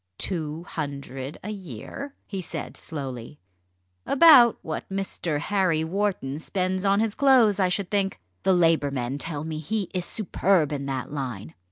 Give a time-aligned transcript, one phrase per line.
[0.17, 3.37] "Two hundred a year?" he said slowly;
[4.03, 5.39] "about what Mr.
[5.39, 8.19] Harry Wharton spends on his clothes, I should think.
[8.41, 11.53] The Labour men tell me he is superb in that line.